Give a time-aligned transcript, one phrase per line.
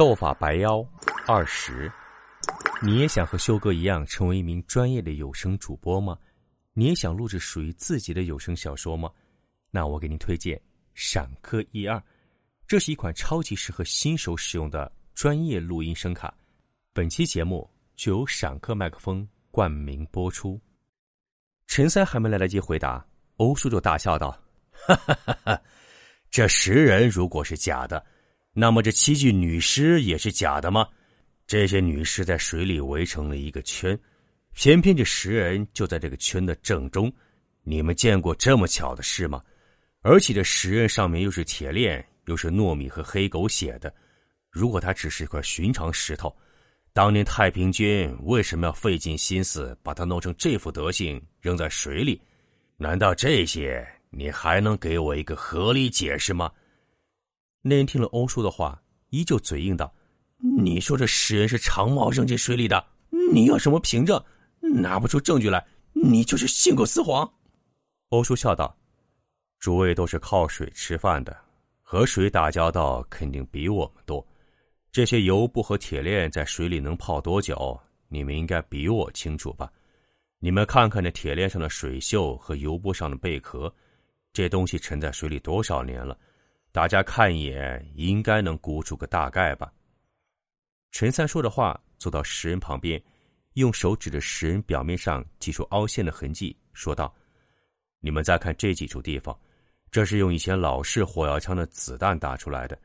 [0.00, 0.82] 斗法白妖
[1.26, 1.92] 二十，
[2.80, 6.16] 你也想和修哥一样成为一名专业的有声主播吗？
[6.72, 9.10] 你也想录制属于自己的有声小说吗？
[9.70, 10.58] 那我给您推荐
[10.94, 12.02] 闪客 E 二，
[12.66, 16.32] 这是一款超级适合新手使用的专业录音声卡。
[16.94, 20.58] 本期节目就由闪客麦克风冠名播出。
[21.66, 23.06] 陈三还没来得及回答，
[23.36, 24.30] 欧叔就大笑道
[24.72, 25.62] ：“哈哈哈哈！
[26.30, 28.02] 这十人如果是假的。”
[28.52, 30.86] 那么这七具女尸也是假的吗？
[31.46, 33.98] 这些女尸在水里围成了一个圈，
[34.54, 37.12] 偏偏这石人就在这个圈的正中。
[37.62, 39.42] 你们见过这么巧的事吗？
[40.02, 43.92] 而且这石人上面又是铁链，又是糯米和黑狗血的。
[44.50, 46.34] 如果它只是一块寻常石头，
[46.92, 52.20] 当年太平军为什么要费尽心思把它弄成这副德行，扔在水里？
[52.76, 56.50] 难道这些你还能给我一个合理解释吗？
[57.62, 59.92] 那人听了欧叔的话，依旧嘴硬道
[60.58, 62.82] ：“你说这石人是长毛扔进水里的，
[63.32, 64.22] 你要什么凭证？
[64.60, 67.30] 拿不出证据来，你就是信口雌黄。”
[68.08, 68.74] 欧叔笑道
[69.60, 71.36] ：“诸位都是靠水吃饭的，
[71.82, 74.26] 和水打交道肯定比我们多。
[74.90, 77.78] 这些油布和铁链在水里能泡多久？
[78.08, 79.70] 你们应该比我清楚吧？
[80.38, 83.72] 你们看看这铁链上的水锈和油布上的贝壳，
[84.32, 86.16] 这东西沉在水里多少年了？”
[86.72, 89.72] 大家看一眼，应该能估出个大概吧。
[90.92, 93.02] 陈三说着话，走到石人旁边，
[93.54, 97.12] 用手指着石人表面上几处凹陷的痕迹，说道
[97.98, 99.36] ：“你们再看这几处地方，
[99.90, 102.78] 这是用以前老式火药枪的子弹打出来的。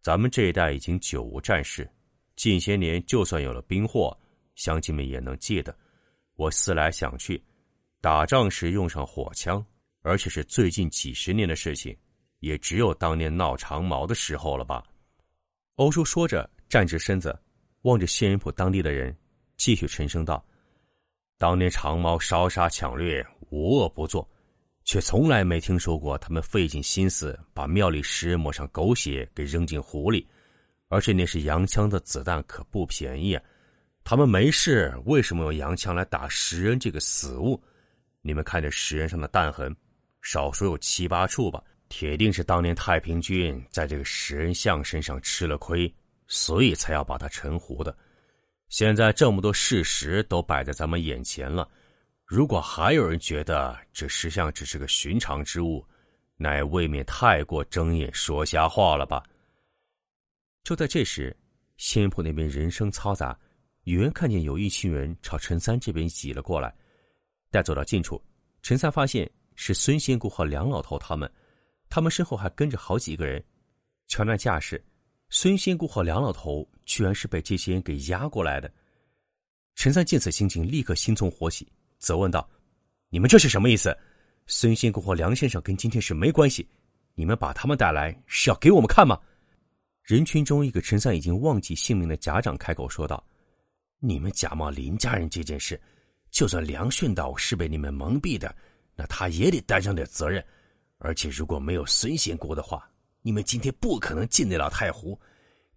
[0.00, 1.90] 咱们这一代已经久无战事，
[2.36, 4.16] 近些年就算有了兵祸，
[4.54, 5.76] 乡亲们也能记得。
[6.36, 7.42] 我思来想去，
[8.00, 9.64] 打仗时用上火枪，
[10.02, 11.96] 而且是最近几十年的事情。”
[12.44, 14.84] 也只有当年闹长毛的时候了吧？
[15.76, 17.36] 欧叔说着，站直身子，
[17.82, 19.16] 望着仙人浦当地的人，
[19.56, 20.44] 继续沉声道
[21.38, 24.28] ：“当年长毛烧杀抢掠，无恶不作，
[24.84, 30.28] 却从来没听说过他们费尽心思把庙里石人抹上狗血给扔进湖里。
[30.88, 33.42] 而且那是洋枪的子弹，可不便宜啊！
[34.04, 37.60] 他们没事，为什么用洋枪来打石人这个死物？
[38.20, 39.74] 你们看这石人上的弹痕，
[40.20, 41.60] 少说有七八处吧。”
[41.96, 45.94] 铁定是当年太平军在这个石人像身上吃了亏，
[46.26, 47.96] 所以才要把他沉湖的。
[48.68, 51.70] 现在这么多事实都摆在咱们眼前了，
[52.24, 55.86] 如果还有人觉得这石像只是个寻常之物，
[56.36, 59.22] 那也未免太过睁眼说瞎话了吧？
[60.64, 61.34] 就在这时，
[61.76, 63.38] 仙铺那边人声嘈杂，
[63.84, 66.74] 有人看见有一群人朝陈三这边挤了过来。
[67.52, 68.20] 待走到近处，
[68.62, 71.30] 陈三发现是孙仙姑和梁老头他们。
[71.94, 73.40] 他们身后还跟着好几个人，
[74.08, 74.84] 瞧那架势，
[75.28, 78.68] 孙仙姑和梁老头居然是被这些人给押过来的。
[79.76, 82.50] 陈三见此心情，立刻心存火起，责问道
[83.10, 83.96] ：“你们这是什么意思？
[84.48, 86.68] 孙仙姑和梁先生跟今天是没关系，
[87.14, 89.16] 你们把他们带来是要给我们看吗？”
[90.02, 93.24] 人群中一个陈三已经忘记姓名的家长开口说道
[94.02, 95.80] ：“你们假冒林家人这件事，
[96.32, 98.52] 就算梁训导是被你们蒙蔽的，
[98.96, 100.44] 那他也得担上点责任。”
[100.98, 102.88] 而且如果没有孙仙姑的话，
[103.22, 105.18] 你们今天不可能进得了太湖。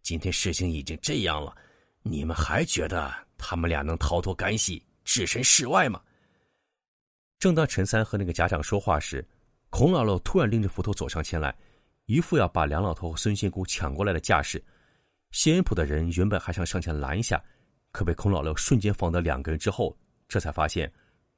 [0.01, 1.55] 今天事情已经这样了，
[2.01, 6.01] 你们还觉得他们俩能逃脱干系，置身事外吗？
[7.39, 9.27] 正当陈三和那个家长说话时，
[9.69, 11.53] 孔老六突然拎着斧头走上前来，
[12.05, 14.63] 一副要把梁老头和孙仙姑抢过来的架势。
[15.31, 17.43] 仙人浦的人原本还想上前拦一下，
[17.91, 19.95] 可被孔老六瞬间放倒两个人之后，
[20.27, 20.91] 这才发现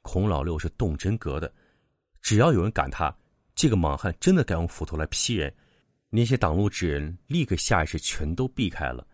[0.03, 1.51] 孔老六是动真格的，
[2.21, 3.13] 只要有人赶他。
[3.59, 5.53] 这个莽汉真的敢用斧头来劈人，
[6.09, 9.05] 那些挡路之人立刻下意识全都避开了。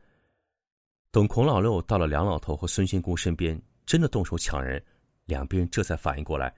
[1.10, 4.80] 等孔老六到了梁老头和孙仙姑身边，真的动手抢人，
[5.26, 6.54] 两边这才反应过来，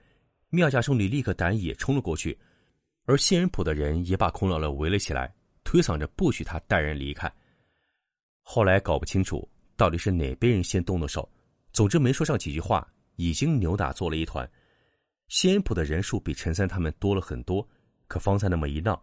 [0.50, 2.38] 妙家兄弟立刻胆也冲了过去，
[3.06, 5.34] 而仙人堡的人也把孔老六围了起来，
[5.64, 7.32] 推搡着不许他带人离开。
[8.42, 9.48] 后来搞不清楚
[9.78, 11.26] 到底是哪边人先动的手，
[11.72, 12.86] 总之没说上几句话，
[13.16, 14.46] 已经扭打作了一团。
[15.28, 17.66] 仙人堡的人数比陈三他们多了很多。
[18.08, 19.00] 可方才那么一闹，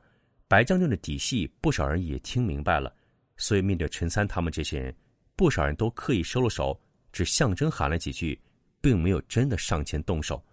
[0.47, 2.93] 白将军的底细不少人也听明白了，
[3.37, 4.93] 所以面对陈三他们这些人，
[5.35, 6.77] 不少人都刻意收了手，
[7.11, 8.37] 只象征喊了几句，
[8.81, 10.43] 并没有真的上前动手。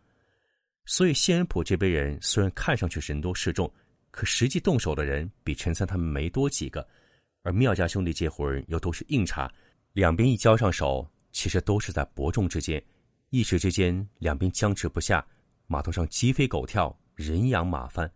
[0.84, 3.72] 所以仙人浦这边人虽然看上去人多势众，
[4.10, 6.86] 可实际动手的人比陈三他们没多几个。
[7.42, 9.50] 而妙家兄弟这伙人又都是硬茬，
[9.94, 12.82] 两边一交上手，其实都是在伯仲之间，
[13.30, 15.24] 一时之间两边僵持不下，
[15.66, 18.10] 码头上鸡飞狗跳，人仰马翻。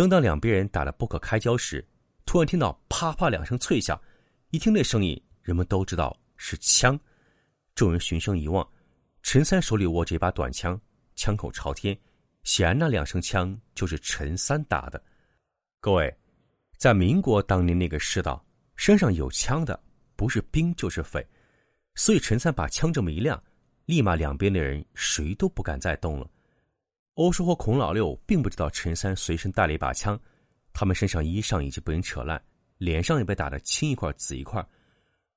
[0.00, 1.86] 正当两边人打得不可开交时，
[2.24, 4.00] 突然听到啪啪两声脆响，
[4.48, 6.98] 一听那声音，人们都知道是枪。
[7.74, 8.66] 众人循声一望，
[9.22, 10.80] 陈三手里握着一把短枪，
[11.16, 11.94] 枪口朝天，
[12.44, 14.98] 显然那两声枪就是陈三打的。
[15.82, 16.16] 各位，
[16.78, 18.42] 在民国当年那个世道，
[18.76, 19.78] 身上有枪的
[20.16, 21.22] 不是兵就是匪，
[21.94, 23.38] 所以陈三把枪这么一亮，
[23.84, 26.26] 立马两边的人谁都不敢再动了。
[27.20, 30.18] 欧叔和孔老六并不知道陈三随身带了一把枪，
[30.72, 32.42] 他们身上衣裳已经被人扯烂，
[32.78, 34.66] 脸上也被打得青一块紫一块。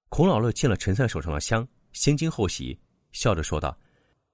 [0.07, 2.80] 孔老六见了陈三手上的枪，先惊后喜，
[3.12, 3.77] 笑着说道：“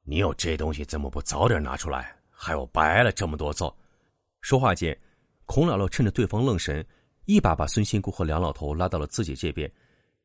[0.05, 2.15] 你有这东西，怎么不早点拿出来？
[2.29, 3.75] 害我白挨了这么多揍。”
[4.41, 4.95] 说话间，
[5.45, 6.85] 孔老六趁着对方愣神，
[7.25, 9.67] 一把把孙新姑和梁老头拉到了自己这边。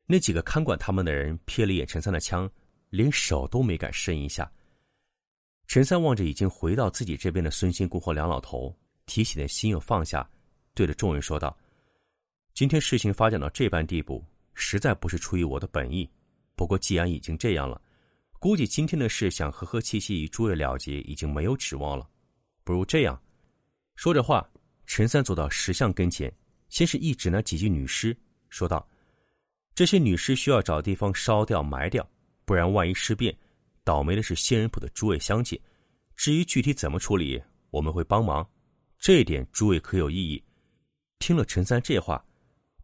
[0.05, 2.51] 那几个看管他们的人瞥了一眼陈三的枪，
[2.91, 4.53] 连手都没敢伸一下。
[5.67, 8.75] 陈三望着已经回到自己这边的孙仙姑和梁老头，
[9.07, 10.29] 提起的心又放下，
[10.75, 11.57] 对着众人说道
[12.55, 14.25] ：“今天事情发展到这般地步，
[14.55, 16.09] 实在不是出于我的本意。
[16.55, 17.81] 不过既然已经这样了，
[18.39, 22.09] 估计今天的事想和和气气与诸位了结，已经没有指望了。
[22.63, 23.21] 不如这样。”
[23.97, 24.49] 说着话，
[24.87, 26.33] 陈三走到石像跟前，
[26.69, 28.17] 先是一指那几具女尸，
[28.51, 28.87] 说道
[29.75, 32.09] ：“这些女尸需要找地方烧掉、埋掉，
[32.45, 33.35] 不然万一尸变。”
[33.85, 35.61] 倒霉的是仙人浦的诸位乡亲，
[36.17, 37.41] 至于具体怎么处理，
[37.71, 38.49] 我们会帮忙，
[38.99, 40.43] 这一点诸位可有异议？
[41.19, 42.25] 听了陈三这话，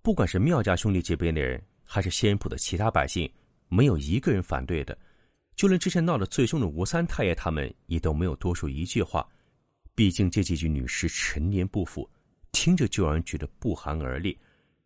[0.03, 3.31] 不管是妙家兄弟这边的人，还是仙人浦的其他百姓，
[3.69, 4.97] 没有一个人反对的。
[5.57, 9.27] 就连之前闹得最凶的吴三太爷他们，也都没有多说一句话。
[9.95, 12.09] 毕竟这几具女尸陈年不腐，
[12.53, 14.39] 听着就让人觉得不寒而栗。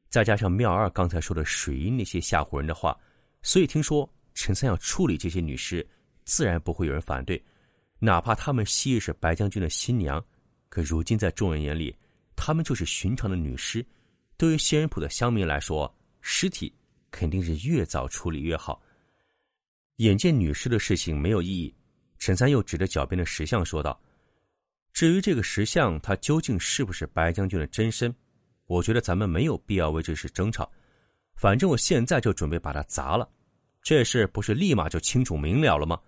[0.09, 2.97] 再加上妙二刚才说的水银那些吓唬人的话，
[3.43, 5.87] 所以听说陈三要处理这些女尸。
[6.25, 7.43] 自然不会有人反对，
[7.99, 10.25] 哪怕他们昔日是白将军的新娘，
[10.69, 11.95] 可如今在众人眼里，
[12.35, 13.85] 他们就是寻常的女尸。
[14.37, 16.75] 对于仙人堡的乡民来说，尸体
[17.11, 18.83] 肯定是越早处理越好。
[19.99, 21.73] 眼见女尸的事情没有意义，
[22.19, 24.01] 陈三又指着脚边的石像说道
[24.93, 28.13] ：“至于这个石像，它究竟是不是白将军的真身，
[28.67, 30.69] 我觉得咱们没有必要为这事争吵。
[31.37, 33.29] 反正我现在就准备把它砸了，
[33.83, 36.01] 这事不是立马就清楚明了了吗？”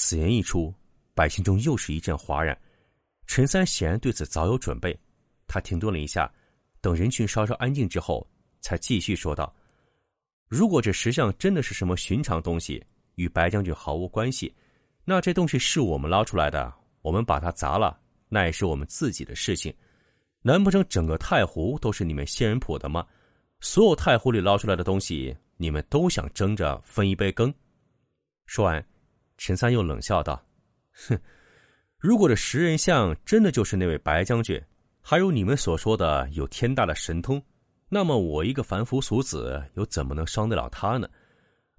[0.00, 0.72] 此言一出，
[1.12, 2.56] 百姓中又是一阵哗然。
[3.26, 4.96] 陈三显然对此早有准备，
[5.48, 6.32] 他停顿了一下，
[6.80, 8.24] 等人群稍稍安静之后，
[8.60, 9.52] 才继续说道
[10.48, 12.80] ：“如果这石像真的是什么寻常东西，
[13.16, 14.54] 与白将军毫无关系，
[15.04, 16.72] 那这东西是我们捞出来的，
[17.02, 19.74] 我们把它砸了，那也是我们自己的事情。
[20.42, 23.04] 难不成整个太湖都是你们仙人谱的吗？
[23.60, 27.52] 所有太湖里捞出来的东西，你们都想争着分一杯羹？”
[28.46, 28.87] 说完。
[29.38, 30.42] 陈三又冷笑道
[31.08, 31.18] ：“哼，
[31.96, 34.60] 如果这食人像真的就是那位白将军，
[35.00, 37.40] 还有你们所说的有天大的神通，
[37.88, 41.08] 那么我一个凡夫俗子又怎么能伤得了他呢？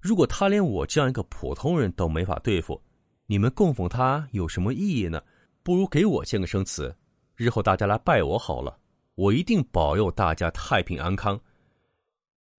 [0.00, 2.82] 如果他连我这样一个普通人都没法对付，
[3.26, 5.22] 你们供奉他有什么意义呢？
[5.62, 6.96] 不如给我献个生祠，
[7.36, 8.78] 日后大家来拜我好了，
[9.16, 11.38] 我一定保佑大家太平安康。”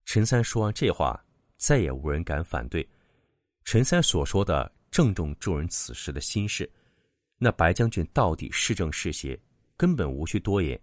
[0.05, 1.19] 陈三说完这话，
[1.57, 2.87] 再也无人敢反对。
[3.63, 4.71] 陈三所说的。
[4.91, 6.69] 正中众人此时的心事，
[7.37, 9.39] 那白将军到底是正是邪，
[9.77, 10.79] 根本无需多言。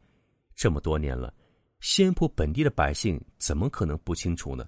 [0.56, 1.32] 这么多年了，
[1.80, 4.66] 仙浦本地的百姓怎么可能不清楚呢？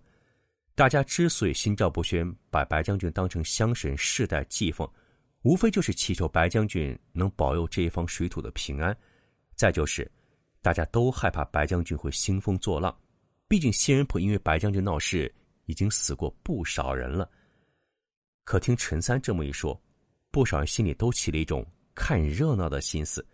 [0.75, 4.89] 大家之所以心照不宣，把白将军当成乡神世代祭奉，
[5.43, 8.97] 无非就是祈求白将军能保佑这一方水土的平安。
[9.57, 10.11] 再就是，
[10.63, 12.95] 大家都害怕白将军会兴风作浪。
[13.49, 17.29] 毕竟仙人浦因为白将军闹事，已经死过不少人了。
[18.45, 19.81] 可听陈三这么一说，
[20.31, 23.25] 不少人心里都起了一种看热闹的心思。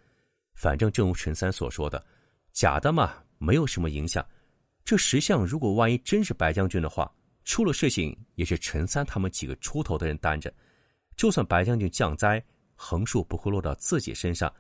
[0.54, 2.04] 反正正如陈三所说的，
[2.52, 4.26] 假的嘛，没有什么影响。
[4.84, 7.12] 这石像如果万一真是白将军的话，
[7.44, 10.52] 出了事情也是陈三他们几个出头的人担着。
[11.16, 12.42] 就算白将军降灾，
[12.74, 14.52] 横竖不会落到自己身上，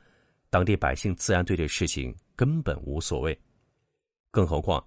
[0.50, 3.38] 当地百姓自然对这事情根本无所谓。
[4.30, 4.84] 更何况，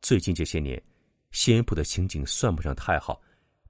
[0.00, 0.82] 最近这些年，
[1.30, 3.20] 仙人浦的情景算不上太好。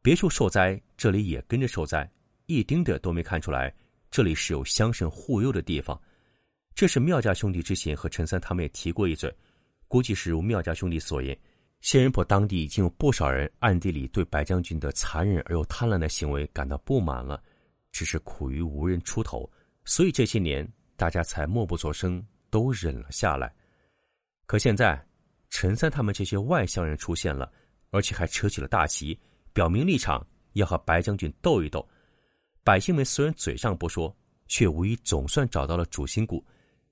[0.02, 2.11] 别处受灾，这里也跟着受灾，
[2.47, 3.73] 一丁点都没看出来。
[4.11, 5.99] 这里是有乡绅护佑的地方。
[6.75, 9.32] 这是妙家兄弟之前和陈三他们也提过一嘴，
[9.87, 11.38] 估计是如妙家兄弟所言，
[11.82, 17.40] 仙人坡当地已经有不少人暗地里对白将军的残忍而又贪婪的行为感到不满了，
[17.92, 19.49] 只是苦于无人出头，
[19.85, 23.54] 所以这些年大家才默不作声，都忍了下来。
[24.47, 25.00] 可现在，
[25.49, 27.52] 陈三他们这些外乡人出现了，
[27.90, 29.16] 而且还扯起了大旗。
[29.52, 31.87] 表明立场，要和白将军斗一斗。
[32.64, 34.14] 百姓们虽然嘴上不说，
[34.47, 36.44] 却无疑总算找到了主心骨。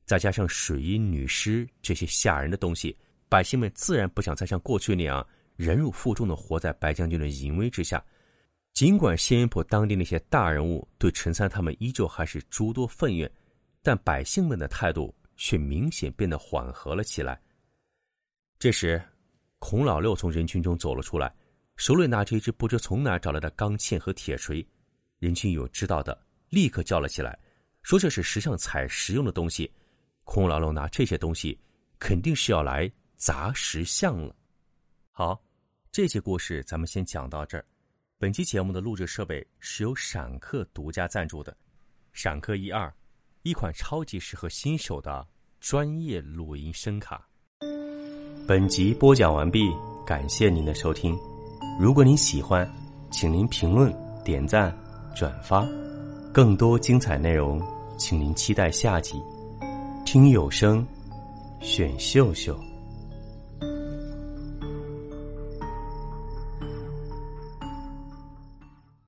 [0.04, 2.96] 再加上水银女尸这些吓人的东西，
[3.28, 5.24] 百姓们自然不想再像过去那样
[5.54, 8.04] 忍辱负重的活在白将军的淫威之下。
[8.72, 13.30] 尽管仙云浦当地那些大人物对陈三他们依旧还是诸多愤怨，
[13.82, 17.40] 但百姓们的态度却明显变得缓和了起来。
[18.58, 19.00] 这时，
[19.58, 21.32] 孔老六从人群中走了出来，
[21.80, 24.64] 手里拿着一只不知从哪找来的钢钎和铁锤。
[25.18, 27.38] 人群有知道的，立刻叫了起来，
[27.82, 29.72] 说这是石上采石用的东西。
[30.24, 31.58] 空老六拿这些东西，
[31.98, 34.36] 肯定是要来砸石像了。
[35.10, 35.42] 好，
[35.90, 37.64] 这节故事咱们先讲到这儿。
[38.18, 41.56] 本期节目的录制设备是由闪客独家赞助的，
[42.12, 42.94] 闪客一二，
[43.42, 45.26] 一款超级适合新手的
[45.60, 47.26] 专业录音声卡。
[48.46, 49.70] 本集播讲完毕，
[50.06, 51.18] 感谢您的收听。
[51.80, 52.70] 如果您喜欢，
[53.10, 53.90] 请您评论、
[54.22, 54.70] 点赞、
[55.14, 55.66] 转发。
[56.30, 57.58] 更多精彩内容，
[57.96, 59.18] 请您期待下集。
[60.04, 60.86] 听有声，
[61.62, 62.54] 选秀秀。